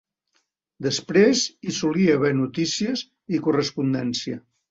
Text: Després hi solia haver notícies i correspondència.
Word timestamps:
Després 0.85 1.43
hi 1.67 1.75
solia 1.81 2.15
haver 2.19 2.33
notícies 2.39 3.05
i 3.37 3.45
correspondència. 3.49 4.43